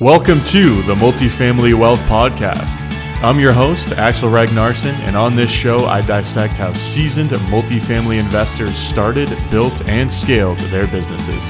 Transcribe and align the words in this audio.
Welcome 0.00 0.38
to 0.50 0.80
the 0.82 0.94
Multifamily 0.94 1.74
Wealth 1.74 1.98
Podcast. 2.02 2.80
I'm 3.20 3.40
your 3.40 3.52
host, 3.52 3.90
Axel 3.94 4.30
Ragnarsson, 4.30 4.92
and 5.00 5.16
on 5.16 5.34
this 5.34 5.50
show, 5.50 5.86
I 5.86 6.02
dissect 6.02 6.54
how 6.54 6.72
seasoned 6.72 7.30
multifamily 7.30 8.20
investors 8.20 8.76
started, 8.76 9.28
built, 9.50 9.88
and 9.88 10.10
scaled 10.10 10.60
their 10.70 10.86
businesses. 10.86 11.42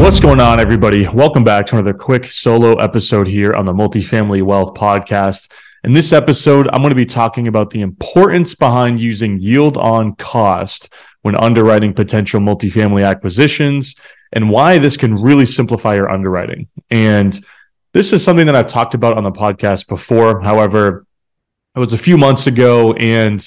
What's 0.00 0.18
going 0.18 0.40
on, 0.40 0.60
everybody? 0.60 1.06
Welcome 1.08 1.44
back 1.44 1.66
to 1.66 1.76
another 1.76 1.92
quick 1.92 2.24
solo 2.24 2.76
episode 2.76 3.28
here 3.28 3.52
on 3.52 3.66
the 3.66 3.74
Multifamily 3.74 4.40
Wealth 4.40 4.72
Podcast. 4.72 5.50
In 5.84 5.92
this 5.92 6.14
episode, 6.14 6.68
I'm 6.68 6.80
going 6.80 6.88
to 6.88 6.96
be 6.96 7.04
talking 7.04 7.48
about 7.48 7.68
the 7.68 7.82
importance 7.82 8.54
behind 8.54 8.98
using 8.98 9.40
yield 9.40 9.76
on 9.76 10.14
cost 10.16 10.88
when 11.26 11.34
underwriting 11.38 11.92
potential 11.92 12.38
multifamily 12.38 13.04
acquisitions 13.04 13.96
and 14.32 14.48
why 14.48 14.78
this 14.78 14.96
can 14.96 15.12
really 15.12 15.44
simplify 15.44 15.92
your 15.92 16.08
underwriting. 16.08 16.68
And 16.88 17.44
this 17.92 18.12
is 18.12 18.22
something 18.22 18.46
that 18.46 18.54
I've 18.54 18.68
talked 18.68 18.94
about 18.94 19.18
on 19.18 19.24
the 19.24 19.32
podcast 19.32 19.88
before. 19.88 20.40
However, 20.40 21.04
it 21.74 21.80
was 21.80 21.92
a 21.92 21.98
few 21.98 22.16
months 22.16 22.46
ago, 22.46 22.92
and 22.92 23.44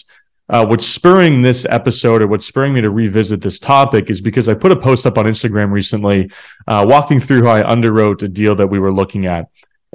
uh, 0.50 0.66
what's 0.66 0.86
spurring 0.86 1.42
this 1.42 1.66
episode 1.70 2.22
or 2.22 2.28
what's 2.28 2.46
spurring 2.46 2.74
me 2.74 2.82
to 2.82 2.92
revisit 2.92 3.40
this 3.40 3.60
topic 3.60 4.10
is 4.10 4.20
because 4.20 4.50
I 4.50 4.56
put 4.56 4.74
a 4.74 4.76
post 4.76 5.06
up 5.06 5.18
on 5.18 5.24
Instagram 5.24 5.72
recently 5.72 6.30
uh, 6.68 6.86
walking 6.86 7.22
through 7.22 7.46
how 7.46 7.52
I 7.52 7.64
underwrote 7.64 8.22
a 8.24 8.28
deal 8.28 8.56
that 8.56 8.68
we 8.68 8.80
were 8.80 8.92
looking 8.92 9.26
at. 9.26 9.48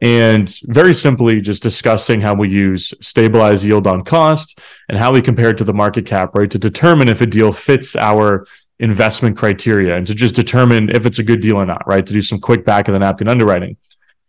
And 0.02 0.52
very 0.64 0.92
simply, 0.92 1.40
just 1.40 1.62
discussing 1.62 2.20
how 2.20 2.34
we 2.34 2.48
use 2.48 2.92
stabilized 3.00 3.64
yield 3.64 3.86
on 3.86 4.02
cost 4.02 4.58
and 4.88 4.98
how 4.98 5.12
we 5.12 5.22
compare 5.22 5.50
it 5.50 5.58
to 5.58 5.64
the 5.64 5.72
market 5.72 6.04
cap, 6.04 6.34
rate 6.34 6.50
To 6.50 6.58
determine 6.58 7.08
if 7.08 7.20
a 7.20 7.26
deal 7.26 7.52
fits 7.52 7.94
our 7.94 8.46
investment 8.80 9.36
criteria 9.36 9.96
and 9.96 10.06
to 10.06 10.14
just 10.14 10.34
determine 10.34 10.90
if 10.90 11.06
it's 11.06 11.20
a 11.20 11.22
good 11.22 11.40
deal 11.40 11.56
or 11.56 11.66
not, 11.66 11.86
right? 11.86 12.04
To 12.04 12.12
do 12.12 12.20
some 12.20 12.40
quick 12.40 12.64
back 12.64 12.88
of 12.88 12.92
the 12.92 12.98
napkin 12.98 13.28
underwriting. 13.28 13.76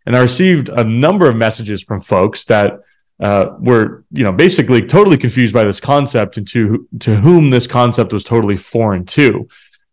And 0.06 0.16
I 0.16 0.20
received 0.20 0.68
a 0.68 0.84
number 0.84 1.28
of 1.28 1.34
messages 1.34 1.82
from 1.82 2.00
folks 2.00 2.44
that 2.44 2.80
uh, 3.18 3.56
were, 3.58 4.04
you 4.12 4.22
know, 4.22 4.32
basically 4.32 4.82
totally 4.82 5.16
confused 5.16 5.52
by 5.52 5.64
this 5.64 5.80
concept 5.80 6.36
and 6.36 6.46
to, 6.48 6.86
to 7.00 7.16
whom 7.16 7.50
this 7.50 7.66
concept 7.66 8.12
was 8.12 8.22
totally 8.22 8.56
foreign 8.56 9.04
to. 9.06 9.48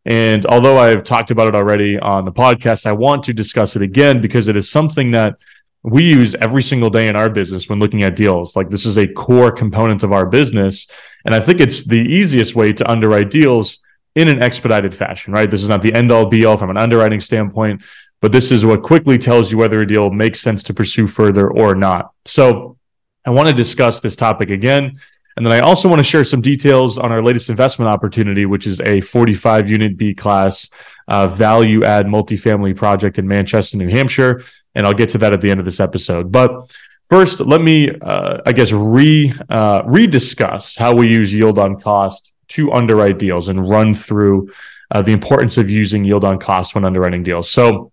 And 0.06 0.46
although 0.46 0.78
I've 0.78 1.04
talked 1.04 1.32
about 1.32 1.48
it 1.48 1.56
already 1.56 1.98
on 1.98 2.26
the 2.26 2.32
podcast, 2.32 2.86
I 2.86 2.92
want 2.92 3.24
to 3.24 3.34
discuss 3.34 3.76
it 3.76 3.82
again 3.82 4.22
because 4.22 4.50
it 4.50 4.56
is 4.56 4.70
something 4.70 5.12
that 5.12 5.38
we 5.84 6.04
use 6.04 6.34
every 6.36 6.64
single 6.64 6.90
day 6.90 7.10
in 7.10 7.16
our 7.16 7.30
business 7.30 7.68
when 7.68 7.80
looking 7.80 8.04
at 8.04 8.16
deals. 8.16 8.56
Like 8.56 8.70
this 8.70 8.86
is 8.86 8.98
a 8.98 9.08
core 9.08 9.52
component 9.52 10.04
of 10.04 10.14
our 10.14 10.26
business. 10.26 10.88
And 11.26 11.36
I 11.36 11.42
think 11.42 11.60
it's 11.60 11.86
the 11.86 12.00
easiest 12.00 12.56
way 12.56 12.72
to 12.74 12.90
underwrite 12.90 13.30
deals 13.30 13.80
in 14.16 14.30
an 14.30 14.42
expedited 14.42 14.94
fashion, 14.94 15.34
right? 15.34 15.50
This 15.50 15.62
is 15.62 15.70
not 15.70 15.82
the 15.82 15.94
end 15.94 16.12
all 16.12 16.26
be 16.26 16.46
all 16.46 16.58
from 16.58 16.70
an 16.70 16.78
underwriting 16.78 17.20
standpoint, 17.20 17.84
but 18.22 18.32
this 18.32 18.52
is 18.52 18.66
what 18.66 18.82
quickly 18.82 19.18
tells 19.18 19.52
you 19.52 19.58
whether 19.58 19.80
a 19.80 19.88
deal 19.88 20.10
makes 20.10 20.40
sense 20.40 20.64
to 20.64 20.74
pursue 20.74 21.08
further 21.08 21.50
or 21.50 21.76
not. 21.76 22.14
So 22.26 22.78
I 23.26 23.32
want 23.32 23.50
to 23.50 23.54
discuss 23.54 24.00
this 24.00 24.16
topic 24.16 24.50
again. 24.50 25.00
And 25.36 25.46
then 25.46 25.52
I 25.52 25.60
also 25.60 25.90
want 25.90 26.00
to 26.00 26.04
share 26.04 26.24
some 26.24 26.42
details 26.42 27.00
on 27.00 27.12
our 27.12 27.22
latest 27.22 27.50
investment 27.50 27.90
opportunity, 27.90 28.46
which 28.46 28.68
is 28.68 28.80
a 28.82 29.02
45 29.02 29.70
unit 29.70 29.98
B 29.98 30.14
class 30.14 30.70
uh, 31.08 31.28
value 31.28 31.84
add 31.84 32.06
multifamily 32.06 32.76
project 32.76 33.18
in 33.18 33.28
Manchester, 33.28 33.78
New 33.78 33.90
Hampshire. 33.90 34.44
And 34.76 34.86
I'll 34.86 34.94
get 34.94 35.10
to 35.10 35.18
that 35.20 35.34
at 35.34 35.42
the 35.42 35.52
end 35.52 35.60
of 35.60 35.66
this 35.66 35.80
episode. 35.80 36.32
But 36.32 36.72
first, 37.10 37.40
let 37.40 37.62
me, 37.62 37.92
uh, 37.92 38.40
I 38.46 38.52
guess, 38.54 38.72
re 38.72 39.34
uh, 39.50 39.84
rediscuss 39.84 40.78
how 40.78 40.96
we 40.96 41.08
use 41.10 41.34
yield 41.34 41.60
on 41.60 41.80
cost 41.80 42.34
to 42.50 42.72
underwrite 42.72 43.20
deals 43.20 43.50
and 43.50 43.70
run 43.70 43.94
through 43.94 44.52
uh, 44.92 45.02
the 45.02 45.12
importance 45.12 45.58
of 45.58 45.70
using 45.70 46.04
yield 46.04 46.24
on 46.24 46.40
cost 46.40 46.76
when 46.76 46.86
underwriting 46.86 47.24
deals. 47.24 47.50
So, 47.50 47.92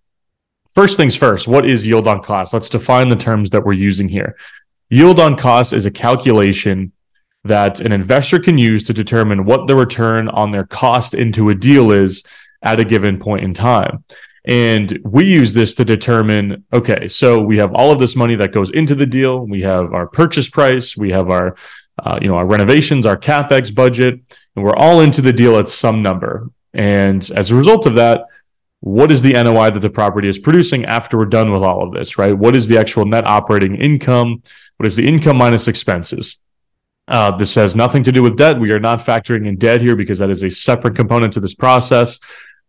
first 0.74 0.96
things 0.96 1.16
first, 1.16 1.48
what 1.48 1.66
is 1.66 1.86
yield 1.86 2.06
on 2.06 2.22
cost? 2.22 2.52
Let's 2.52 2.68
define 2.68 3.08
the 3.08 3.16
terms 3.16 3.50
that 3.50 3.64
we're 3.64 3.72
using 3.72 4.08
here. 4.08 4.36
Yield 4.90 5.20
on 5.20 5.36
cost 5.36 5.72
is 5.72 5.86
a 5.86 5.90
calculation 5.90 6.92
that 7.44 7.80
an 7.80 7.92
investor 7.92 8.38
can 8.38 8.58
use 8.58 8.82
to 8.84 8.92
determine 8.92 9.44
what 9.44 9.66
the 9.66 9.76
return 9.76 10.28
on 10.28 10.50
their 10.50 10.66
cost 10.66 11.14
into 11.14 11.48
a 11.48 11.54
deal 11.54 11.90
is 11.90 12.22
at 12.62 12.80
a 12.80 12.84
given 12.84 13.18
point 13.18 13.44
in 13.44 13.54
time. 13.54 14.04
And 14.46 14.98
we 15.04 15.26
use 15.26 15.52
this 15.52 15.74
to 15.74 15.84
determine 15.84 16.64
okay, 16.72 17.08
so 17.08 17.40
we 17.40 17.58
have 17.58 17.72
all 17.74 17.92
of 17.92 17.98
this 17.98 18.16
money 18.16 18.36
that 18.36 18.52
goes 18.52 18.70
into 18.70 18.94
the 18.94 19.06
deal. 19.06 19.46
We 19.46 19.62
have 19.62 19.92
our 19.92 20.06
purchase 20.06 20.48
price, 20.48 20.96
we 20.96 21.10
have 21.10 21.30
our 21.30 21.56
uh, 22.04 22.18
you 22.20 22.28
know, 22.28 22.36
our 22.36 22.46
renovations, 22.46 23.06
our 23.06 23.16
capex 23.16 23.74
budget, 23.74 24.14
and 24.56 24.64
we're 24.64 24.76
all 24.76 25.00
into 25.00 25.20
the 25.20 25.32
deal 25.32 25.58
at 25.58 25.68
some 25.68 26.02
number. 26.02 26.48
And 26.72 27.28
as 27.36 27.50
a 27.50 27.54
result 27.54 27.86
of 27.86 27.94
that, 27.96 28.22
what 28.80 29.12
is 29.12 29.20
the 29.20 29.34
NOI 29.34 29.70
that 29.70 29.80
the 29.80 29.90
property 29.90 30.28
is 30.28 30.38
producing 30.38 30.86
after 30.86 31.18
we're 31.18 31.26
done 31.26 31.52
with 31.52 31.62
all 31.62 31.82
of 31.82 31.92
this, 31.92 32.16
right? 32.16 32.36
What 32.36 32.56
is 32.56 32.66
the 32.66 32.78
actual 32.78 33.04
net 33.04 33.26
operating 33.26 33.74
income? 33.74 34.42
What 34.78 34.86
is 34.86 34.96
the 34.96 35.06
income 35.06 35.36
minus 35.36 35.68
expenses? 35.68 36.38
Uh, 37.06 37.36
this 37.36 37.54
has 37.56 37.76
nothing 37.76 38.02
to 38.04 38.12
do 38.12 38.22
with 38.22 38.38
debt. 38.38 38.58
We 38.58 38.72
are 38.72 38.78
not 38.78 39.00
factoring 39.00 39.46
in 39.46 39.56
debt 39.56 39.82
here 39.82 39.96
because 39.96 40.20
that 40.20 40.30
is 40.30 40.42
a 40.42 40.50
separate 40.50 40.96
component 40.96 41.32
to 41.34 41.40
this 41.40 41.54
process. 41.54 42.20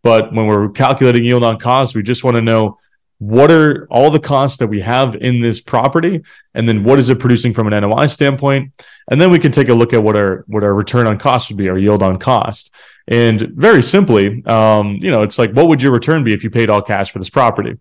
But 0.03 0.33
when 0.33 0.47
we're 0.47 0.69
calculating 0.69 1.23
yield 1.23 1.43
on 1.43 1.59
cost, 1.59 1.95
we 1.95 2.03
just 2.03 2.23
want 2.23 2.35
to 2.35 2.41
know 2.41 2.79
what 3.21 3.51
are 3.51 3.85
all 3.91 4.09
the 4.09 4.19
costs 4.19 4.57
that 4.57 4.65
we 4.65 4.81
have 4.81 5.13
in 5.13 5.39
this 5.41 5.61
property 5.61 6.23
and 6.55 6.67
then 6.67 6.83
what 6.83 6.97
is 6.97 7.11
it 7.11 7.19
producing 7.19 7.53
from 7.53 7.71
an 7.71 7.79
NOI 7.79 8.07
standpoint? 8.07 8.73
And 9.11 9.21
then 9.21 9.29
we 9.29 9.37
can 9.37 9.51
take 9.51 9.69
a 9.69 9.75
look 9.75 9.93
at 9.93 10.01
what 10.01 10.17
our 10.17 10.43
what 10.47 10.63
our 10.63 10.73
return 10.73 11.07
on 11.07 11.19
cost 11.19 11.47
would 11.49 11.57
be 11.57 11.69
our 11.69 11.77
yield 11.77 12.01
on 12.01 12.17
cost. 12.17 12.73
And 13.07 13.39
very 13.51 13.83
simply 13.83 14.43
um, 14.47 14.97
you 15.03 15.11
know 15.11 15.21
it's 15.21 15.37
like 15.37 15.51
what 15.51 15.67
would 15.67 15.83
your 15.83 15.91
return 15.91 16.23
be 16.23 16.33
if 16.33 16.43
you 16.43 16.49
paid 16.49 16.71
all 16.71 16.81
cash 16.81 17.11
for 17.11 17.19
this 17.19 17.29
property? 17.29 17.77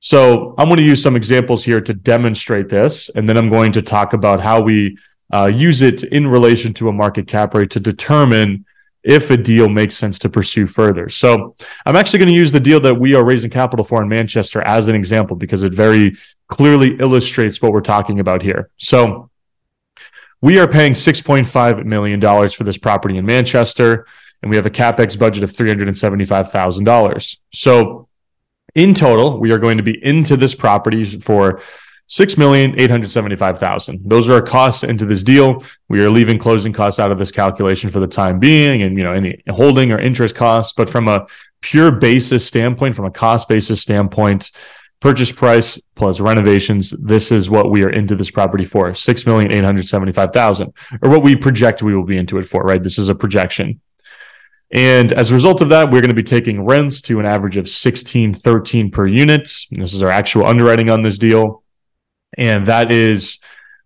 So 0.00 0.54
I'm 0.58 0.68
going 0.68 0.76
to 0.76 0.84
use 0.84 1.02
some 1.02 1.16
examples 1.16 1.64
here 1.64 1.80
to 1.80 1.94
demonstrate 1.94 2.68
this 2.68 3.08
and 3.08 3.26
then 3.26 3.38
I'm 3.38 3.48
going 3.48 3.72
to 3.72 3.80
talk 3.80 4.12
about 4.12 4.42
how 4.42 4.60
we 4.60 4.98
uh, 5.32 5.46
use 5.46 5.80
it 5.80 6.02
in 6.02 6.28
relation 6.28 6.74
to 6.74 6.90
a 6.90 6.92
market 6.92 7.26
cap 7.26 7.54
rate 7.54 7.70
to 7.70 7.80
determine 7.80 8.66
if 9.04 9.30
a 9.30 9.36
deal 9.36 9.68
makes 9.68 9.94
sense 9.94 10.18
to 10.18 10.30
pursue 10.30 10.66
further. 10.66 11.08
So 11.08 11.54
I'm 11.84 11.94
actually 11.94 12.20
going 12.20 12.30
to 12.30 12.34
use 12.34 12.52
the 12.52 12.60
deal 12.60 12.80
that 12.80 12.94
we 12.94 13.14
are 13.14 13.24
raising 13.24 13.50
capital 13.50 13.84
for 13.84 14.02
in 14.02 14.08
Manchester 14.08 14.62
as 14.62 14.88
an 14.88 14.96
example 14.96 15.36
because 15.36 15.62
it 15.62 15.74
very 15.74 16.16
clearly 16.48 16.96
illustrates 16.96 17.60
what 17.60 17.72
we're 17.72 17.82
talking 17.82 18.18
about 18.18 18.42
here. 18.42 18.70
So 18.78 19.30
we 20.40 20.58
are 20.58 20.66
paying 20.66 20.94
$6.5 20.94 21.84
million 21.84 22.20
for 22.50 22.64
this 22.64 22.78
property 22.78 23.18
in 23.18 23.26
Manchester, 23.26 24.06
and 24.42 24.50
we 24.50 24.56
have 24.56 24.66
a 24.66 24.70
capex 24.70 25.18
budget 25.18 25.44
of 25.44 25.52
$375,000. 25.52 27.36
So 27.52 28.08
in 28.74 28.94
total, 28.94 29.38
we 29.38 29.52
are 29.52 29.58
going 29.58 29.76
to 29.76 29.82
be 29.82 30.02
into 30.04 30.36
this 30.36 30.54
property 30.54 31.04
for 31.20 31.60
Six 32.06 32.36
million 32.36 32.78
eight 32.78 32.90
hundred 32.90 33.10
seventy-five 33.10 33.58
thousand. 33.58 34.02
Those 34.04 34.28
are 34.28 34.34
our 34.34 34.42
costs 34.42 34.84
into 34.84 35.06
this 35.06 35.22
deal. 35.22 35.64
We 35.88 36.04
are 36.04 36.10
leaving 36.10 36.38
closing 36.38 36.72
costs 36.72 37.00
out 37.00 37.10
of 37.10 37.18
this 37.18 37.30
calculation 37.30 37.90
for 37.90 37.98
the 37.98 38.06
time 38.06 38.38
being, 38.38 38.82
and 38.82 38.98
you 38.98 39.04
know 39.04 39.12
any 39.12 39.42
holding 39.48 39.90
or 39.90 39.98
interest 39.98 40.34
costs. 40.34 40.74
But 40.76 40.90
from 40.90 41.08
a 41.08 41.26
pure 41.62 41.90
basis 41.90 42.46
standpoint, 42.46 42.94
from 42.94 43.06
a 43.06 43.10
cost 43.10 43.48
basis 43.48 43.80
standpoint, 43.80 44.52
purchase 45.00 45.32
price 45.32 45.80
plus 45.94 46.20
renovations, 46.20 46.90
this 46.90 47.32
is 47.32 47.48
what 47.48 47.70
we 47.70 47.82
are 47.84 47.90
into 47.90 48.14
this 48.14 48.30
property 48.30 48.66
for: 48.66 48.92
six 48.92 49.24
million 49.24 49.50
eight 49.50 49.64
hundred 49.64 49.88
seventy-five 49.88 50.30
thousand, 50.30 50.74
or 51.00 51.08
what 51.08 51.22
we 51.22 51.34
project 51.34 51.82
we 51.82 51.96
will 51.96 52.04
be 52.04 52.18
into 52.18 52.36
it 52.36 52.44
for. 52.44 52.64
Right? 52.64 52.82
This 52.82 52.98
is 52.98 53.08
a 53.08 53.14
projection. 53.14 53.80
And 54.72 55.12
as 55.12 55.30
a 55.30 55.34
result 55.34 55.62
of 55.62 55.70
that, 55.70 55.86
we're 55.86 56.00
going 56.00 56.08
to 56.08 56.14
be 56.14 56.22
taking 56.22 56.66
rents 56.66 57.00
to 57.02 57.20
an 57.20 57.26
average 57.26 57.56
of 57.56 57.68
16, 57.68 58.34
13 58.34 58.90
per 58.90 59.06
unit. 59.06 59.48
This 59.70 59.94
is 59.94 60.02
our 60.02 60.08
actual 60.10 60.46
underwriting 60.46 60.90
on 60.90 61.02
this 61.02 61.16
deal 61.16 61.63
and 62.38 62.66
that 62.66 62.90
is 62.90 63.38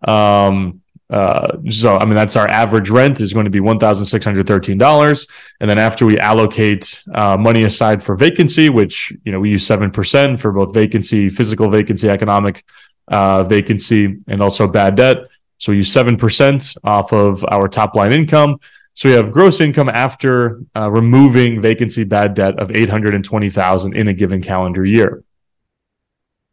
um 0.07 0.81
uh, 1.11 1.57
so 1.71 1.97
I 1.97 2.05
mean 2.05 2.17
that's 2.17 2.37
our 2.37 2.47
average 2.49 2.91
rent 2.91 3.21
is 3.21 3.33
going 3.33 3.47
to 3.47 3.51
be 3.51 3.61
one 3.61 3.79
thousand 3.79 4.05
six 4.05 4.27
hundred 4.27 4.47
thirteen 4.47 4.77
dollars, 4.77 5.27
and 5.59 5.71
then 5.71 5.79
after 5.79 6.05
we 6.05 6.19
allocate 6.19 7.03
uh, 7.15 7.37
money 7.39 7.65
aside 7.65 8.03
for 8.03 8.15
vacancy, 8.15 8.69
which 8.69 9.11
you 9.25 9.33
know 9.33 9.41
we 9.41 9.49
use 9.49 9.67
seven 9.67 9.91
percent 9.91 10.39
for 10.39 10.53
both 10.53 10.75
vacancy, 10.75 11.31
physical 11.31 11.71
vacancy, 11.71 12.11
economic 12.11 12.63
uh, 13.09 13.43
vacancy, 13.45 14.19
and 14.27 14.43
also 14.43 14.67
bad 14.67 14.97
debt. 14.97 15.17
So 15.57 15.73
we 15.73 15.79
use 15.79 15.91
seven 15.91 16.19
percent 16.19 16.75
off 16.85 17.11
of 17.13 17.43
our 17.51 17.69
top 17.69 17.95
line 17.95 18.13
income. 18.13 18.61
So 18.93 19.09
we 19.09 19.15
have 19.15 19.33
gross 19.33 19.63
income 19.63 19.89
after 19.89 20.61
uh, 20.77 20.91
removing 20.91 21.63
vacancy, 21.63 22.05
bad 22.05 22.35
debt 22.35 22.59
of 22.59 22.71
eight 22.77 22.91
hundred 22.91 23.15
and 23.15 23.25
twenty 23.25 23.49
thousand 23.49 23.97
in 23.97 24.09
a 24.09 24.13
given 24.13 24.43
calendar 24.43 24.85
year. 24.85 25.25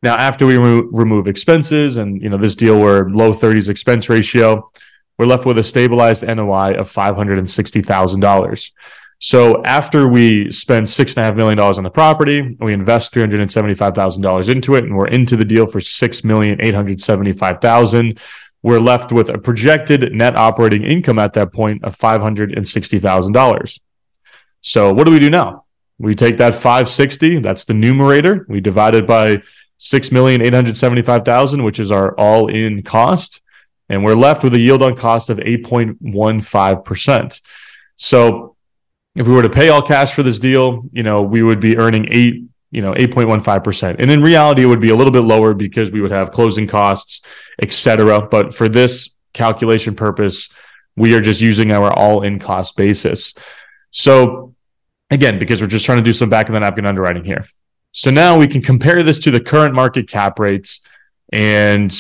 Now, 0.06 0.18
after 0.18 0.46
we 0.46 0.56
remo- 0.58 0.88
remove 0.92 1.28
expenses 1.28 1.98
and 1.98 2.22
you 2.22 2.30
know 2.30 2.38
this 2.38 2.54
deal 2.54 2.80
we're 2.80 3.10
low 3.10 3.34
30s 3.34 3.70
expense 3.70 4.08
ratio, 4.08 4.72
we're 5.18 5.26
left 5.26 5.48
with 5.48 5.58
a 5.58 5.64
stabilized 5.64 6.22
NOI 6.22 6.76
of 6.76 6.94
$560,000. 6.94 8.72
So 9.18 9.64
after 9.64 10.08
we 10.08 10.52
spend 10.52 10.88
six 10.88 11.14
and 11.14 11.24
a 11.24 11.24
half 11.24 11.34
million 11.34 11.58
dollars 11.58 11.80
on 11.80 11.84
the 11.84 11.90
property, 11.90 12.56
we 12.60 12.72
invest 12.72 13.14
three 13.14 13.24
hundred 13.24 13.40
and 13.42 13.52
seventy-five 13.52 13.96
thousand 13.96 14.22
dollars 14.22 14.48
into 14.48 14.76
it, 14.76 14.84
and 14.84 14.96
we're 14.96 15.08
into 15.08 15.36
the 15.36 15.46
deal 15.46 15.66
for 15.66 15.82
six 15.82 16.24
million 16.24 16.62
eight 16.62 16.76
hundred 16.76 17.02
seventy-five 17.02 17.60
thousand. 17.60 18.20
We're 18.62 18.80
left 18.80 19.12
with 19.12 19.30
a 19.30 19.40
projected 19.40 20.14
net 20.14 20.38
operating 20.38 20.84
income 20.84 21.18
at 21.18 21.34
that 21.34 21.52
point 21.52 21.84
of 21.84 21.96
five 21.96 22.22
hundred 22.22 22.56
and 22.56 22.68
sixty 22.68 23.00
thousand 23.00 23.34
dollars. 23.34 23.80
So 24.62 24.94
what 24.94 25.08
do 25.08 25.12
we 25.12 25.20
do 25.20 25.32
now? 25.32 25.66
We 25.98 26.14
take 26.14 26.38
that 26.38 26.56
560, 26.56 27.40
that's 27.40 27.64
the 27.64 27.74
numerator. 27.74 28.46
We 28.50 28.60
divide 28.60 28.96
it 28.96 29.08
by 29.08 29.44
6,875,000, 29.80 31.64
which 31.64 31.80
is 31.80 31.92
our 31.92 32.18
all 32.20 32.48
in 32.48 32.84
cost. 32.84 33.42
And 33.90 34.04
we're 34.04 34.16
left 34.16 34.44
with 34.44 34.54
a 34.54 34.60
yield 34.60 34.82
on 34.82 34.96
cost 34.96 35.30
of 35.30 35.38
8.15%. 35.38 37.42
So 37.98 38.56
if 39.16 39.28
we 39.28 39.34
were 39.34 39.44
to 39.44 39.50
pay 39.50 39.70
all 39.70 39.82
cash 39.82 40.14
for 40.14 40.24
this 40.24 40.40
deal, 40.40 40.82
you 40.92 41.04
know, 41.04 41.22
we 41.22 41.44
would 41.44 41.60
be 41.60 41.78
earning 41.78 42.08
eight, 42.12 42.44
you 42.72 42.82
know, 42.82 42.94
8.15%. 42.94 43.98
And 44.00 44.12
in 44.12 44.22
reality, 44.22 44.64
it 44.64 44.66
would 44.66 44.82
be 44.82 44.90
a 44.90 44.96
little 44.96 45.14
bit 45.14 45.22
lower 45.22 45.54
because 45.54 45.92
we 45.92 46.02
would 46.02 46.12
have 46.12 46.32
closing 46.32 46.68
costs, 46.68 47.22
et 47.62 47.72
cetera. 47.72 48.28
But 48.28 48.56
for 48.56 48.68
this 48.68 49.10
calculation 49.34 49.96
purpose, 49.96 50.50
we 50.96 51.14
are 51.14 51.22
just 51.22 51.42
using 51.42 51.72
our 51.72 51.94
all 51.94 52.24
in 52.24 52.40
cost 52.40 52.76
basis. 52.76 53.34
So 53.92 54.56
again, 55.10 55.40
because 55.40 55.62
we're 55.62 55.68
just 55.68 55.86
trying 55.86 56.00
to 56.00 56.04
do 56.04 56.14
some 56.14 56.30
back 56.30 56.50
of 56.50 56.54
the 56.54 56.60
napkin 56.60 56.86
underwriting 56.86 57.24
here. 57.24 57.46
So 57.98 58.12
now 58.12 58.38
we 58.38 58.48
can 58.48 58.62
compare 58.62 59.04
this 59.04 59.20
to 59.20 59.32
the 59.32 59.40
current 59.40 59.74
market 59.74 60.10
cap 60.10 60.38
rates 60.38 60.82
and 61.32 61.98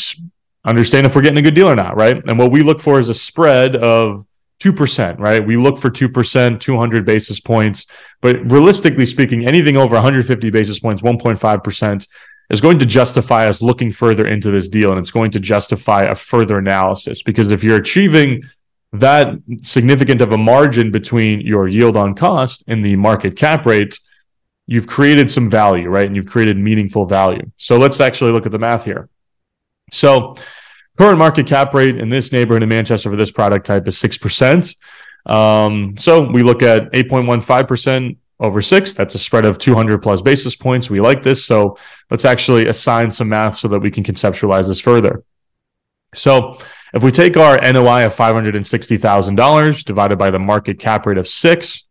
understand 0.66 1.06
if 1.06 1.16
we're 1.16 1.22
getting 1.22 1.38
a 1.38 1.42
good 1.42 1.56
deal 1.56 1.70
or 1.70 1.76
not, 1.76 1.96
right? 1.96 2.22
And 2.28 2.38
what 2.38 2.52
we 2.52 2.64
look 2.64 2.82
for 2.82 3.00
is 3.00 3.08
a 3.08 3.14
spread 3.14 3.78
of 3.78 4.26
2%, 4.62 5.20
right? 5.20 5.48
We 5.48 5.56
look 5.56 5.78
for 5.80 5.90
2%, 5.90 6.60
200 6.60 7.06
basis 7.06 7.40
points. 7.40 7.86
But 8.22 8.52
realistically 8.52 9.06
speaking, 9.06 9.48
anything 9.48 9.78
over 9.78 9.94
150 9.94 10.50
basis 10.50 10.82
points, 10.82 11.02
1.5%, 11.02 12.08
is 12.50 12.60
going 12.60 12.78
to 12.80 12.86
justify 12.86 13.48
us 13.48 13.62
looking 13.62 13.90
further 13.90 14.26
into 14.26 14.52
this 14.52 14.68
deal. 14.68 14.90
And 14.90 15.00
it's 15.00 15.12
going 15.12 15.32
to 15.32 15.40
justify 15.40 16.02
a 16.02 16.16
further 16.16 16.58
analysis 16.58 17.24
because 17.24 17.52
if 17.52 17.64
you're 17.64 17.78
achieving 17.78 18.44
that 18.92 19.30
significant 19.62 20.20
of 20.20 20.34
a 20.34 20.38
margin 20.38 20.92
between 20.92 21.40
your 21.40 21.70
yield 21.70 21.96
on 21.96 22.16
cost 22.16 22.66
and 22.68 22.84
the 22.84 22.98
market 22.98 23.38
cap 23.38 23.66
rate, 23.66 23.98
you've 24.68 24.88
created 24.88 25.30
some 25.30 25.50
value, 25.50 25.90
right? 25.90 26.06
And 26.06 26.16
you've 26.16 26.28
created 26.28 26.58
meaningful 26.58 27.06
value. 27.06 27.52
So 27.56 27.78
let's 27.78 28.00
actually 28.00 28.32
look 28.32 28.46
at 28.46 28.52
the 28.52 28.60
math 28.60 28.86
here. 28.86 29.10
So 29.92 30.36
current 30.98 31.20
market 31.20 31.48
cap 31.48 31.74
rate 31.74 31.98
in 31.98 32.10
this 32.10 32.32
neighborhood 32.32 32.64
in 32.64 32.70
Manchester 32.70 33.10
for 33.10 33.16
this 33.16 33.32
product 33.32 33.66
type 33.66 33.88
is 33.88 33.96
6%. 33.98 34.76
Um, 35.26 35.98
so 35.98 36.30
we 36.30 36.44
look 36.44 36.64
at 36.64 36.92
8.15% 36.92 38.18
over 38.40 38.62
six. 38.62 38.94
That's 38.94 39.16
a 39.16 39.20
spread 39.20 39.46
of 39.46 39.58
200 39.58 40.02
plus 40.02 40.22
basis 40.22 40.56
points. 40.56 40.90
We 40.90 41.00
like 41.00 41.24
this. 41.24 41.46
So 41.46 41.78
let's 42.10 42.26
actually 42.26 42.68
assign 42.68 43.12
some 43.12 43.30
math 43.30 43.58
so 43.58 43.68
that 43.70 43.80
we 43.80 43.92
can 43.92 44.04
conceptualize 44.04 44.68
this 44.68 44.80
further. 44.80 45.24
So 46.14 46.60
if 46.94 47.04
we 47.04 47.12
take 47.12 47.38
our 47.38 47.58
NOI 47.60 48.06
of 48.06 48.16
$560,000 48.16 49.84
divided 49.84 50.18
by 50.18 50.30
the 50.30 50.40
market 50.40 50.80
cap 50.80 51.06
rate 51.06 51.18
of 51.18 51.28
six, 51.28 51.86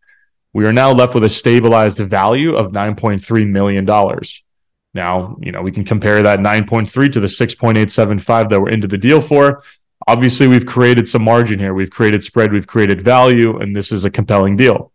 we 0.54 0.64
are 0.64 0.72
now 0.72 0.92
left 0.92 1.14
with 1.14 1.24
a 1.24 1.28
stabilized 1.28 1.98
value 1.98 2.54
of 2.54 2.72
$9.3 2.72 3.48
million. 3.50 3.84
Now, 4.94 5.36
you 5.40 5.50
know, 5.52 5.60
we 5.60 5.72
can 5.72 5.84
compare 5.84 6.22
that 6.22 6.38
9.3 6.38 7.12
to 7.12 7.20
the 7.20 7.26
6.875 7.26 8.50
that 8.50 8.60
we're 8.60 8.70
into 8.70 8.86
the 8.86 8.96
deal 8.96 9.20
for. 9.20 9.62
Obviously, 10.06 10.46
we've 10.46 10.66
created 10.66 11.08
some 11.08 11.24
margin 11.24 11.58
here. 11.58 11.74
We've 11.74 11.90
created 11.90 12.22
spread, 12.22 12.52
we've 12.52 12.66
created 12.66 13.00
value, 13.00 13.58
and 13.58 13.74
this 13.74 13.90
is 13.90 14.04
a 14.04 14.10
compelling 14.10 14.56
deal. 14.56 14.92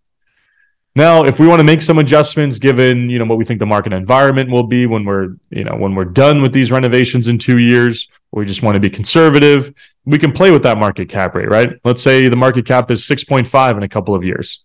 Now, 0.95 1.23
if 1.23 1.39
we 1.39 1.47
want 1.47 1.59
to 1.59 1.65
make 1.65 1.81
some 1.81 2.00
adjustments 2.00 2.57
given, 2.57 3.09
you 3.09 3.19
know, 3.19 3.25
what 3.25 3.38
we 3.38 3.45
think 3.45 3.59
the 3.59 3.65
market 3.65 3.94
environment 3.94 4.50
will 4.50 4.63
be 4.63 4.85
when 4.85 5.05
we're, 5.05 5.35
you 5.50 5.63
know, 5.63 5.75
when 5.75 5.94
we're 5.94 6.05
done 6.05 6.41
with 6.41 6.53
these 6.53 6.71
renovations 6.71 7.27
in 7.27 7.38
2 7.38 7.62
years, 7.62 8.07
we 8.31 8.45
just 8.45 8.63
want 8.63 8.75
to 8.75 8.81
be 8.81 8.89
conservative, 8.89 9.73
we 10.05 10.17
can 10.17 10.31
play 10.31 10.51
with 10.51 10.63
that 10.63 10.77
market 10.77 11.09
cap 11.09 11.35
rate, 11.35 11.50
right? 11.50 11.69
Let's 11.83 12.01
say 12.01 12.27
the 12.29 12.35
market 12.35 12.65
cap 12.65 12.89
is 12.91 13.05
6.5 13.05 13.77
in 13.77 13.83
a 13.83 13.89
couple 13.89 14.15
of 14.15 14.23
years. 14.23 14.63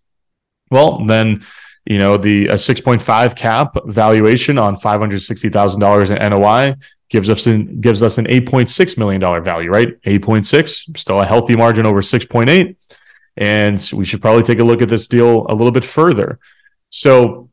Well, 0.75 1.07
then, 1.07 1.45
you 1.87 1.99
know, 1.99 2.17
the 2.17 2.49
a 2.49 2.55
6.5 2.55 3.37
cap 3.37 3.77
valuation 3.87 4.59
on 4.59 4.77
$560,000 4.77 6.11
in 6.11 6.31
NOI 6.31 6.75
gives 7.09 7.31
us 7.31 7.47
an, 7.47 7.81
gives 7.81 8.03
us 8.03 8.19
an 8.19 8.27
8.6 8.27 8.99
million 8.99 9.21
dollar 9.21 9.41
value, 9.41 9.71
right? 9.71 9.89
8.6, 10.03 10.99
still 10.99 11.21
a 11.21 11.27
healthy 11.27 11.55
margin 11.55 11.87
over 11.87 12.03
6.8 12.03 12.77
and 13.37 13.91
we 13.93 14.05
should 14.05 14.21
probably 14.21 14.43
take 14.43 14.59
a 14.59 14.65
look 14.65 14.83
at 14.83 14.89
this 14.89 15.09
deal 15.09 15.47
a 15.49 15.55
little 15.55 15.73
bit 15.73 15.85
further. 15.85 16.39
So 16.91 17.51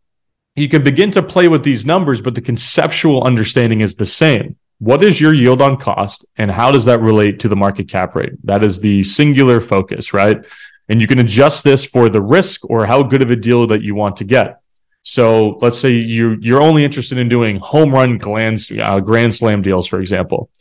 you 0.55 0.69
can 0.69 0.83
begin 0.83 1.11
to 1.11 1.23
play 1.23 1.47
with 1.47 1.63
these 1.63 1.85
numbers, 1.85 2.21
but 2.21 2.35
the 2.35 2.41
conceptual 2.41 3.23
understanding 3.23 3.81
is 3.81 3.95
the 3.95 4.05
same. 4.05 4.57
What 4.79 5.03
is 5.03 5.21
your 5.21 5.33
yield 5.33 5.61
on 5.61 5.77
cost 5.77 6.25
and 6.37 6.49
how 6.49 6.71
does 6.71 6.85
that 6.85 7.01
relate 7.01 7.39
to 7.41 7.47
the 7.47 7.55
market 7.55 7.87
cap 7.87 8.15
rate? 8.15 8.33
That 8.43 8.63
is 8.63 8.79
the 8.79 9.03
singular 9.03 9.61
focus, 9.61 10.13
right? 10.13 10.43
And 10.91 11.01
you 11.01 11.07
can 11.07 11.17
adjust 11.19 11.63
this 11.63 11.83
for 11.83 12.09
the 12.09 12.21
risk 12.21 12.69
or 12.69 12.85
how 12.85 13.01
good 13.01 13.23
of 13.23 13.31
a 13.31 13.35
deal 13.35 13.65
that 13.67 13.81
you 13.81 13.95
want 13.95 14.17
to 14.17 14.23
get. 14.23 14.61
So 15.01 15.57
let's 15.61 15.79
say 15.79 15.91
you 15.91 16.37
you're 16.41 16.61
only 16.61 16.83
interested 16.83 17.17
in 17.17 17.27
doing 17.27 17.55
home 17.57 17.91
run 17.91 18.19
grand, 18.19 18.59
uh, 18.79 18.99
grand 18.99 19.33
slam 19.33 19.63
deals, 19.63 19.87
for 19.87 19.99
example 19.99 20.51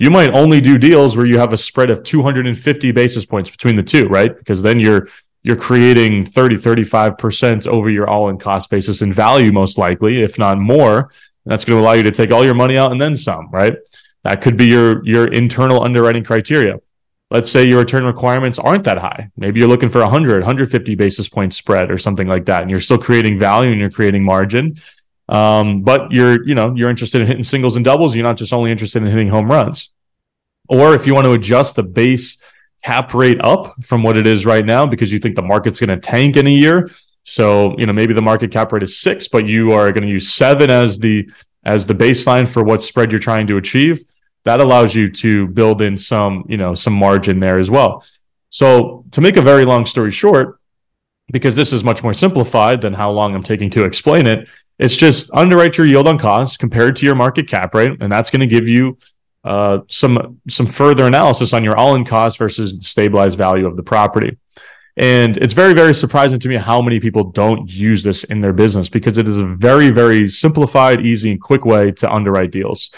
you 0.00 0.10
might 0.10 0.30
only 0.30 0.62
do 0.62 0.78
deals 0.78 1.14
where 1.14 1.26
you 1.26 1.38
have 1.38 1.52
a 1.52 1.58
spread 1.58 1.90
of 1.90 2.02
250 2.02 2.90
basis 2.90 3.26
points 3.26 3.50
between 3.50 3.76
the 3.76 3.82
two, 3.82 4.08
right? 4.08 4.36
Because 4.36 4.62
then 4.62 4.80
you're 4.80 5.08
you're 5.42 5.56
creating 5.56 6.26
30 6.26 6.56
35% 6.56 7.66
over 7.66 7.88
your 7.88 8.08
all-in 8.08 8.38
cost 8.38 8.68
basis 8.70 9.02
in 9.02 9.12
value 9.12 9.52
most 9.52 9.78
likely, 9.78 10.22
if 10.22 10.38
not 10.38 10.58
more. 10.58 11.10
That's 11.44 11.64
going 11.64 11.78
to 11.78 11.84
allow 11.84 11.92
you 11.92 12.02
to 12.02 12.10
take 12.10 12.30
all 12.30 12.44
your 12.44 12.54
money 12.54 12.76
out 12.76 12.92
and 12.92 13.00
then 13.00 13.14
some, 13.14 13.50
right? 13.50 13.74
That 14.24 14.40
could 14.40 14.56
be 14.56 14.66
your 14.66 15.04
your 15.04 15.28
internal 15.28 15.82
underwriting 15.82 16.24
criteria. 16.24 16.80
Let's 17.30 17.50
say 17.50 17.64
your 17.64 17.78
return 17.78 18.04
requirements 18.04 18.58
aren't 18.58 18.84
that 18.84 18.98
high. 18.98 19.30
Maybe 19.36 19.60
you're 19.60 19.68
looking 19.68 19.88
for 19.88 20.00
100, 20.00 20.38
150 20.38 20.94
basis 20.96 21.28
point 21.28 21.54
spread 21.54 21.90
or 21.90 21.98
something 21.98 22.26
like 22.26 22.46
that 22.46 22.62
and 22.62 22.70
you're 22.70 22.80
still 22.80 22.98
creating 22.98 23.38
value 23.38 23.70
and 23.70 23.80
you're 23.80 23.90
creating 23.90 24.24
margin. 24.24 24.76
Um, 25.28 25.82
but 25.82 26.10
you're, 26.10 26.44
you 26.46 26.56
know, 26.56 26.74
you're 26.74 26.90
interested 26.90 27.20
in 27.20 27.28
hitting 27.28 27.44
singles 27.44 27.76
and 27.76 27.84
doubles. 27.84 28.16
You're 28.16 28.26
not 28.26 28.36
just 28.36 28.52
only 28.52 28.72
interested 28.72 29.02
in 29.02 29.10
hitting 29.10 29.28
home 29.28 29.48
runs. 29.48 29.90
Or 30.68 30.94
if 30.94 31.06
you 31.06 31.14
want 31.14 31.26
to 31.26 31.32
adjust 31.32 31.76
the 31.76 31.84
base 31.84 32.38
cap 32.82 33.14
rate 33.14 33.40
up 33.40 33.74
from 33.84 34.02
what 34.02 34.16
it 34.16 34.26
is 34.26 34.44
right 34.46 34.64
now 34.64 34.86
because 34.86 35.12
you 35.12 35.18
think 35.18 35.36
the 35.36 35.42
market's 35.42 35.78
going 35.78 35.90
to 35.90 35.98
tank 35.98 36.36
in 36.36 36.46
a 36.46 36.50
year. 36.50 36.90
So, 37.24 37.76
you 37.78 37.86
know, 37.86 37.92
maybe 37.92 38.14
the 38.14 38.22
market 38.22 38.50
cap 38.50 38.72
rate 38.72 38.82
is 38.82 38.98
six, 38.98 39.28
but 39.28 39.46
you 39.46 39.72
are 39.72 39.92
going 39.92 40.02
to 40.02 40.08
use 40.08 40.32
seven 40.32 40.70
as 40.70 40.98
the 40.98 41.30
as 41.64 41.86
the 41.86 41.94
baseline 41.94 42.48
for 42.48 42.64
what 42.64 42.82
spread 42.82 43.12
you're 43.12 43.20
trying 43.20 43.46
to 43.46 43.58
achieve. 43.58 44.02
That 44.44 44.60
allows 44.60 44.94
you 44.94 45.10
to 45.10 45.46
build 45.48 45.82
in 45.82 45.96
some, 45.96 46.44
you 46.48 46.56
know, 46.56 46.74
some 46.74 46.94
margin 46.94 47.40
there 47.40 47.58
as 47.58 47.70
well. 47.70 48.04
So 48.48 49.04
to 49.12 49.20
make 49.20 49.36
a 49.36 49.42
very 49.42 49.64
long 49.64 49.86
story 49.86 50.10
short, 50.10 50.58
because 51.30 51.54
this 51.54 51.72
is 51.72 51.84
much 51.84 52.02
more 52.02 52.12
simplified 52.12 52.80
than 52.80 52.94
how 52.94 53.10
long 53.10 53.34
I'm 53.34 53.42
taking 53.42 53.70
to 53.70 53.84
explain 53.84 54.26
it, 54.26 54.48
it's 54.78 54.96
just 54.96 55.30
underwrite 55.34 55.76
your 55.76 55.86
yield 55.86 56.08
on 56.08 56.18
cost 56.18 56.58
compared 56.58 56.96
to 56.96 57.06
your 57.06 57.14
market 57.14 57.46
cap 57.48 57.74
rate, 57.74 58.00
and 58.00 58.10
that's 58.10 58.30
going 58.30 58.40
to 58.40 58.46
give 58.46 58.66
you 58.66 58.96
uh, 59.44 59.80
some 59.88 60.40
some 60.48 60.66
further 60.66 61.06
analysis 61.06 61.52
on 61.52 61.64
your 61.64 61.76
all-in 61.76 62.04
cost 62.04 62.38
versus 62.38 62.78
the 62.78 62.84
stabilized 62.84 63.38
value 63.38 63.66
of 63.66 63.76
the 63.76 63.82
property. 63.82 64.38
And 64.96 65.36
it's 65.36 65.54
very, 65.54 65.72
very 65.72 65.94
surprising 65.94 66.40
to 66.40 66.48
me 66.48 66.56
how 66.56 66.82
many 66.82 67.00
people 67.00 67.24
don't 67.24 67.70
use 67.70 68.02
this 68.02 68.24
in 68.24 68.40
their 68.40 68.52
business 68.52 68.88
because 68.88 69.18
it 69.18 69.28
is 69.28 69.38
a 69.38 69.46
very, 69.46 69.90
very 69.90 70.28
simplified, 70.28 71.06
easy, 71.06 71.30
and 71.30 71.40
quick 71.40 71.64
way 71.64 71.92
to 71.92 72.10
underwrite 72.10 72.50
deals. 72.50 72.90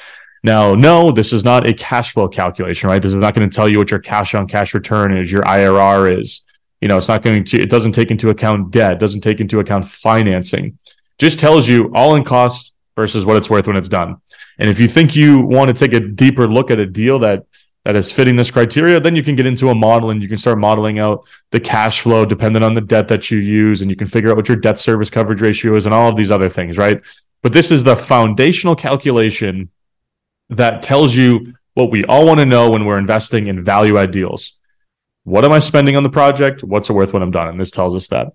Now, 0.44 0.74
no, 0.74 1.12
this 1.12 1.32
is 1.32 1.44
not 1.44 1.68
a 1.68 1.72
cash 1.72 2.12
flow 2.12 2.28
calculation, 2.28 2.88
right? 2.88 3.00
This 3.00 3.10
is 3.10 3.16
not 3.16 3.34
going 3.34 3.48
to 3.48 3.54
tell 3.54 3.68
you 3.68 3.78
what 3.78 3.90
your 3.90 4.00
cash 4.00 4.34
on 4.34 4.48
cash 4.48 4.74
return 4.74 5.16
is, 5.16 5.30
your 5.30 5.42
IRR 5.42 6.20
is. 6.20 6.42
You 6.80 6.88
know, 6.88 6.96
it's 6.96 7.08
not 7.08 7.22
going 7.22 7.44
to, 7.44 7.60
it 7.60 7.70
doesn't 7.70 7.92
take 7.92 8.10
into 8.10 8.28
account 8.28 8.72
debt, 8.72 8.98
doesn't 8.98 9.20
take 9.20 9.40
into 9.40 9.60
account 9.60 9.86
financing 9.86 10.78
just 11.22 11.38
tells 11.38 11.68
you 11.68 11.88
all 11.94 12.16
in 12.16 12.24
cost 12.24 12.72
versus 12.96 13.24
what 13.24 13.36
it's 13.36 13.48
worth 13.48 13.68
when 13.68 13.76
it's 13.76 13.88
done. 13.88 14.16
And 14.58 14.68
if 14.68 14.80
you 14.80 14.88
think 14.88 15.14
you 15.14 15.40
want 15.40 15.68
to 15.68 15.74
take 15.74 15.92
a 15.92 16.00
deeper 16.00 16.48
look 16.48 16.68
at 16.68 16.80
a 16.80 16.86
deal 16.86 17.20
that 17.20 17.46
that 17.84 17.94
is 17.94 18.10
fitting 18.10 18.34
this 18.34 18.50
criteria, 18.50 19.00
then 19.00 19.14
you 19.14 19.22
can 19.22 19.36
get 19.36 19.46
into 19.46 19.68
a 19.68 19.74
model 19.74 20.10
and 20.10 20.20
you 20.20 20.28
can 20.28 20.36
start 20.36 20.58
modeling 20.58 20.98
out 20.98 21.24
the 21.52 21.60
cash 21.60 22.00
flow 22.00 22.24
dependent 22.24 22.64
on 22.64 22.74
the 22.74 22.80
debt 22.80 23.06
that 23.08 23.30
you 23.30 23.38
use, 23.38 23.82
and 23.82 23.90
you 23.90 23.96
can 23.96 24.08
figure 24.08 24.30
out 24.30 24.36
what 24.36 24.48
your 24.48 24.56
debt 24.56 24.80
service 24.80 25.10
coverage 25.10 25.40
ratio 25.40 25.76
is 25.76 25.86
and 25.86 25.94
all 25.94 26.08
of 26.08 26.16
these 26.16 26.30
other 26.30 26.48
things, 26.48 26.76
right? 26.76 27.00
But 27.42 27.52
this 27.52 27.70
is 27.70 27.82
the 27.82 27.96
foundational 27.96 28.74
calculation 28.74 29.70
that 30.56 30.82
tells 30.82 31.14
you 31.14 31.54
what 31.74 31.90
we 31.90 32.04
all 32.04 32.26
want 32.26 32.40
to 32.40 32.46
know 32.46 32.70
when 32.70 32.84
we're 32.84 32.98
investing 32.98 33.46
in 33.46 33.64
value 33.64 33.96
add 33.98 34.10
deals. 34.10 34.58
What 35.24 35.44
am 35.44 35.52
I 35.52 35.60
spending 35.60 35.96
on 35.96 36.02
the 36.02 36.10
project? 36.10 36.64
What's 36.64 36.90
it 36.90 36.94
worth 36.94 37.12
when 37.12 37.22
I'm 37.22 37.30
done? 37.30 37.48
And 37.48 37.60
this 37.60 37.70
tells 37.70 37.94
us 37.94 38.08
that. 38.08 38.32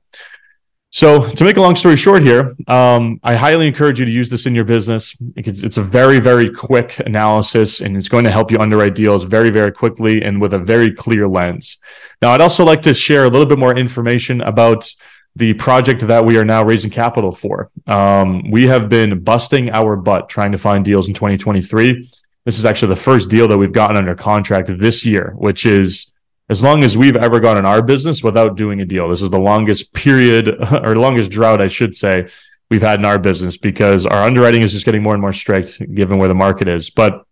So, 0.89 1.27
to 1.27 1.43
make 1.43 1.57
a 1.57 1.61
long 1.61 1.75
story 1.75 1.97
short 1.97 2.23
here, 2.23 2.55
um, 2.67 3.19
I 3.21 3.35
highly 3.35 3.67
encourage 3.67 3.99
you 3.99 4.05
to 4.05 4.11
use 4.11 4.29
this 4.29 4.45
in 4.45 4.55
your 4.55 4.63
business 4.63 5.17
it's 5.35 5.75
a 5.75 5.83
very, 5.83 6.19
very 6.19 6.49
quick 6.49 6.99
analysis 6.99 7.81
and 7.81 7.97
it's 7.97 8.07
going 8.07 8.23
to 8.23 8.31
help 8.31 8.51
you 8.51 8.57
underwrite 8.57 8.95
deals 8.95 9.25
very, 9.25 9.49
very 9.49 9.73
quickly 9.73 10.23
and 10.23 10.39
with 10.39 10.53
a 10.53 10.59
very 10.59 10.93
clear 10.93 11.27
lens. 11.27 11.77
Now, 12.21 12.31
I'd 12.31 12.41
also 12.41 12.63
like 12.63 12.81
to 12.83 12.93
share 12.93 13.25
a 13.25 13.29
little 13.29 13.45
bit 13.45 13.59
more 13.59 13.75
information 13.75 14.39
about 14.39 14.89
the 15.37 15.53
project 15.53 16.01
that 16.07 16.25
we 16.25 16.37
are 16.37 16.45
now 16.45 16.63
raising 16.63 16.89
capital 16.89 17.31
for. 17.31 17.69
Um, 17.85 18.49
we 18.49 18.65
have 18.65 18.89
been 18.89 19.23
busting 19.23 19.69
our 19.69 19.95
butt 19.95 20.29
trying 20.29 20.51
to 20.51 20.57
find 20.57 20.83
deals 20.83 21.07
in 21.07 21.13
2023. 21.13 22.09
This 22.43 22.57
is 22.57 22.65
actually 22.65 22.89
the 22.89 23.01
first 23.01 23.29
deal 23.29 23.47
that 23.47 23.57
we've 23.57 23.71
gotten 23.71 23.97
under 23.97 24.15
contract 24.15 24.71
this 24.79 25.05
year, 25.05 25.33
which 25.37 25.65
is 25.65 26.11
as 26.49 26.63
long 26.63 26.83
as 26.83 26.97
we've 26.97 27.15
ever 27.15 27.39
gone 27.39 27.57
in 27.57 27.65
our 27.65 27.83
business 27.83 28.23
without 28.23 28.57
doing 28.57 28.81
a 28.81 28.85
deal. 28.85 29.09
This 29.09 29.21
is 29.21 29.29
the 29.29 29.39
longest 29.39 29.93
period 29.93 30.49
or 30.71 30.95
longest 30.95 31.29
drought, 31.29 31.61
I 31.61 31.67
should 31.67 31.95
say, 31.95 32.27
we've 32.71 32.81
had 32.81 32.99
in 32.99 33.05
our 33.05 33.19
business 33.19 33.57
because 33.57 34.07
our 34.07 34.23
underwriting 34.23 34.63
is 34.63 34.71
just 34.71 34.85
getting 34.85 35.03
more 35.03 35.13
and 35.13 35.21
more 35.21 35.33
strict 35.33 35.79
given 35.93 36.17
where 36.17 36.29
the 36.29 36.35
market 36.35 36.67
is. 36.67 36.89
But 36.89 37.25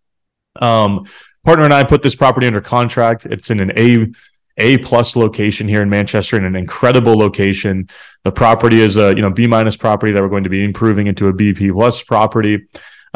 um, 0.61 1.09
partner 1.43 1.65
and 1.65 1.73
I 1.73 1.85
put 1.85 2.03
this 2.03 2.15
property 2.15 2.45
under 2.45 2.61
contract. 2.61 3.25
It's 3.25 3.49
in 3.49 3.59
an 3.59 3.71
A 3.79 4.11
a 4.57 4.77
plus 4.79 5.15
location 5.15 5.67
here 5.67 5.81
in 5.81 5.89
Manchester 5.89 6.37
in 6.37 6.45
an 6.45 6.55
incredible 6.55 7.17
location. 7.17 7.87
The 8.23 8.31
property 8.31 8.79
is 8.79 8.97
a 8.97 9.09
you 9.09 9.21
know 9.21 9.29
B 9.29 9.47
minus 9.47 9.75
property 9.75 10.13
that 10.13 10.21
we're 10.21 10.29
going 10.29 10.43
to 10.43 10.49
be 10.49 10.63
improving 10.63 11.07
into 11.07 11.27
a 11.27 11.33
BP 11.33 11.73
plus 11.73 12.03
property. 12.03 12.67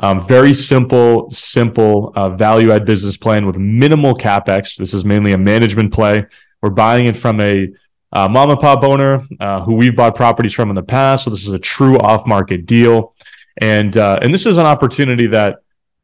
Um, 0.02 0.26
very 0.26 0.54
simple, 0.54 1.30
simple 1.32 2.14
uh, 2.16 2.30
value 2.30 2.72
add 2.72 2.86
business 2.86 3.18
plan 3.18 3.46
with 3.46 3.58
minimal 3.58 4.16
capex. 4.16 4.78
This 4.78 4.94
is 4.94 5.04
mainly 5.04 5.34
a 5.34 5.38
management 5.38 5.94
play. 5.94 6.26
We're 6.62 6.70
buying 6.70 7.06
it 7.08 7.18
from 7.18 7.42
a 7.42 7.68
uh, 8.12 8.28
mom 8.28 8.50
and 8.50 8.60
pop 8.60 8.84
owner 8.84 9.22
uh, 9.40 9.64
who 9.64 9.76
we've 9.76 9.96
bought 9.96 10.16
properties 10.16 10.54
from 10.54 10.70
in 10.70 10.76
the 10.76 10.84
past. 10.84 11.26
So 11.26 11.30
this 11.30 11.46
is 11.46 11.54
a 11.54 11.60
true 11.60 11.98
off 11.98 12.26
market 12.26 12.66
deal, 12.66 13.14
and 13.62 13.96
uh, 13.98 14.20
and 14.22 14.34
this 14.34 14.46
is 14.46 14.58
an 14.58 14.66
opportunity 14.66 15.28
that 15.28 15.60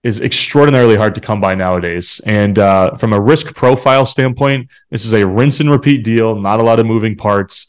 is 0.06 0.22
extraordinarily 0.22 0.96
hard 0.96 1.16
to 1.16 1.20
come 1.20 1.42
by 1.42 1.56
nowadays. 1.56 2.22
And 2.28 2.60
uh, 2.60 2.96
from 2.96 3.12
a 3.12 3.20
risk 3.20 3.56
profile 3.56 4.06
standpoint, 4.06 4.70
this 4.92 5.04
is 5.04 5.14
a 5.14 5.26
rinse 5.26 5.60
and 5.62 5.72
repeat 5.72 6.04
deal, 6.04 6.36
not 6.36 6.60
a 6.60 6.64
lot 6.64 6.80
of 6.80 6.86
moving 6.86 7.16
parts. 7.16 7.66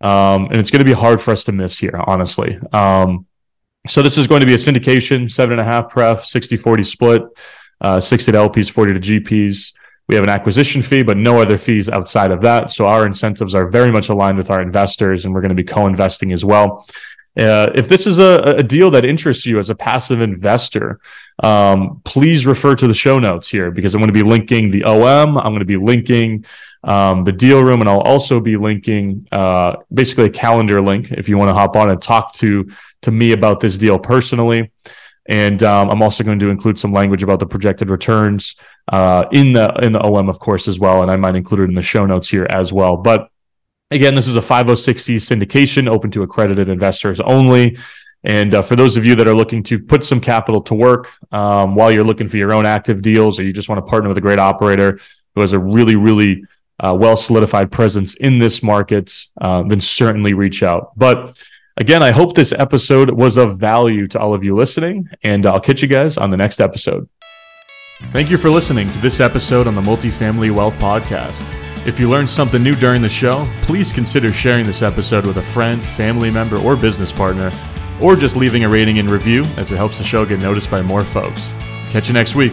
Um, 0.00 0.44
and 0.46 0.58
it's 0.58 0.70
going 0.70 0.78
to 0.78 0.84
be 0.84 0.92
hard 0.92 1.20
for 1.20 1.32
us 1.32 1.42
to 1.44 1.52
miss 1.52 1.76
here, 1.76 2.00
honestly. 2.06 2.56
Um, 2.72 3.26
so 3.88 4.02
this 4.02 4.18
is 4.18 4.28
going 4.28 4.40
to 4.40 4.46
be 4.46 4.54
a 4.54 4.56
syndication, 4.56 5.28
seven 5.28 5.58
and 5.58 5.60
a 5.60 5.64
half 5.64 5.90
pref, 5.90 6.24
60 6.24 6.56
40 6.56 6.84
split, 6.84 7.22
uh, 7.80 7.98
60 7.98 8.30
to 8.30 8.38
LPs, 8.38 8.70
40 8.70 8.94
to 8.94 9.00
GPs. 9.00 9.72
We 10.06 10.14
have 10.14 10.22
an 10.22 10.30
acquisition 10.30 10.82
fee, 10.82 11.02
but 11.02 11.16
no 11.16 11.40
other 11.40 11.58
fees 11.58 11.88
outside 11.88 12.30
of 12.30 12.40
that. 12.42 12.70
So 12.70 12.86
our 12.86 13.04
incentives 13.04 13.52
are 13.52 13.68
very 13.68 13.90
much 13.90 14.10
aligned 14.10 14.38
with 14.38 14.50
our 14.50 14.62
investors, 14.62 15.24
and 15.24 15.34
we're 15.34 15.40
going 15.40 15.56
to 15.56 15.56
be 15.56 15.64
co 15.64 15.88
investing 15.88 16.32
as 16.32 16.44
well. 16.44 16.86
Uh, 17.38 17.70
if 17.74 17.88
this 17.88 18.06
is 18.06 18.18
a, 18.18 18.56
a, 18.58 18.62
deal 18.62 18.90
that 18.90 19.04
interests 19.04 19.46
you 19.46 19.58
as 19.58 19.70
a 19.70 19.74
passive 19.74 20.20
investor, 20.20 20.98
um, 21.40 22.00
please 22.04 22.46
refer 22.46 22.74
to 22.74 22.86
the 22.86 22.94
show 22.94 23.18
notes 23.18 23.48
here 23.48 23.70
because 23.70 23.94
I'm 23.94 24.00
going 24.00 24.08
to 24.08 24.14
be 24.14 24.22
linking 24.22 24.70
the 24.70 24.84
OM. 24.84 25.38
I'm 25.38 25.46
going 25.46 25.60
to 25.60 25.64
be 25.64 25.76
linking 25.76 26.44
um, 26.84 27.24
the 27.24 27.32
deal 27.32 27.62
room, 27.62 27.80
and 27.80 27.88
I'll 27.88 28.00
also 28.00 28.40
be 28.40 28.56
linking 28.56 29.26
uh, 29.32 29.76
basically 29.92 30.24
a 30.26 30.30
calendar 30.30 30.80
link 30.80 31.10
if 31.12 31.28
you 31.28 31.36
want 31.36 31.48
to 31.48 31.54
hop 31.54 31.76
on 31.76 31.90
and 31.90 32.00
talk 32.00 32.34
to 32.34 32.68
to 33.02 33.10
me 33.10 33.32
about 33.32 33.60
this 33.60 33.78
deal 33.78 33.98
personally. 33.98 34.70
And 35.28 35.62
um, 35.62 35.90
I'm 35.90 36.02
also 36.02 36.24
going 36.24 36.38
to 36.40 36.48
include 36.48 36.78
some 36.78 36.92
language 36.92 37.22
about 37.22 37.38
the 37.38 37.46
projected 37.46 37.90
returns 37.90 38.56
uh, 38.92 39.24
in 39.32 39.52
the 39.52 39.72
in 39.82 39.92
the 39.92 40.00
OM, 40.00 40.28
of 40.28 40.38
course, 40.38 40.68
as 40.68 40.78
well. 40.78 41.02
And 41.02 41.10
I 41.10 41.16
might 41.16 41.36
include 41.36 41.60
it 41.60 41.68
in 41.68 41.74
the 41.74 41.82
show 41.82 42.06
notes 42.06 42.28
here 42.28 42.46
as 42.50 42.72
well. 42.72 42.96
But 42.96 43.30
Again, 43.92 44.14
this 44.14 44.28
is 44.28 44.36
a 44.36 44.40
506c 44.40 45.16
syndication 45.16 45.92
open 45.92 46.12
to 46.12 46.22
accredited 46.22 46.68
investors 46.68 47.18
only. 47.18 47.76
And 48.24 48.54
uh, 48.54 48.62
for 48.62 48.76
those 48.76 48.96
of 48.96 49.06
you 49.06 49.14
that 49.16 49.26
are 49.26 49.34
looking 49.34 49.62
to 49.64 49.78
put 49.78 50.04
some 50.04 50.20
capital 50.20 50.60
to 50.62 50.74
work 50.74 51.10
um, 51.32 51.74
while 51.74 51.90
you're 51.90 52.04
looking 52.04 52.28
for 52.28 52.36
your 52.36 52.52
own 52.52 52.66
active 52.66 53.02
deals, 53.02 53.38
or 53.38 53.44
you 53.44 53.52
just 53.52 53.68
want 53.68 53.84
to 53.84 53.88
partner 53.88 54.08
with 54.08 54.18
a 54.18 54.20
great 54.20 54.38
operator 54.38 55.00
who 55.34 55.40
has 55.40 55.52
a 55.52 55.58
really, 55.58 55.96
really 55.96 56.44
uh, 56.80 56.94
well 56.98 57.16
solidified 57.16 57.70
presence 57.70 58.14
in 58.16 58.38
this 58.38 58.62
market, 58.62 59.14
uh, 59.40 59.62
then 59.62 59.80
certainly 59.80 60.34
reach 60.34 60.62
out. 60.62 60.92
But 60.98 61.38
again, 61.76 62.02
I 62.02 62.10
hope 62.10 62.34
this 62.34 62.52
episode 62.52 63.10
was 63.10 63.36
of 63.36 63.58
value 63.58 64.06
to 64.08 64.20
all 64.20 64.34
of 64.34 64.44
you 64.44 64.54
listening, 64.54 65.08
and 65.22 65.46
I'll 65.46 65.60
catch 65.60 65.82
you 65.82 65.88
guys 65.88 66.18
on 66.18 66.30
the 66.30 66.36
next 66.36 66.60
episode. 66.60 67.08
Thank 68.12 68.30
you 68.30 68.38
for 68.38 68.50
listening 68.50 68.88
to 68.90 68.98
this 68.98 69.20
episode 69.20 69.66
on 69.66 69.74
the 69.74 69.82
Multifamily 69.82 70.50
Wealth 70.50 70.74
Podcast. 70.74 71.46
If 71.86 72.00
you 72.00 72.10
learned 72.10 72.28
something 72.28 72.62
new 72.62 72.74
during 72.74 73.02
the 73.02 73.08
show, 73.08 73.46
please 73.62 73.92
consider 73.92 74.32
sharing 74.32 74.66
this 74.66 74.82
episode 74.82 75.24
with 75.26 75.36
a 75.36 75.42
friend, 75.42 75.80
family 75.80 76.30
member, 76.30 76.58
or 76.58 76.76
business 76.76 77.12
partner, 77.12 77.50
or 78.02 78.16
just 78.16 78.36
leaving 78.36 78.64
a 78.64 78.68
rating 78.68 78.98
and 78.98 79.10
review 79.10 79.44
as 79.56 79.70
it 79.72 79.76
helps 79.76 79.98
the 79.98 80.04
show 80.04 80.24
get 80.24 80.40
noticed 80.40 80.70
by 80.70 80.82
more 80.82 81.04
folks. 81.04 81.52
Catch 81.90 82.08
you 82.08 82.14
next 82.14 82.34
week. 82.34 82.52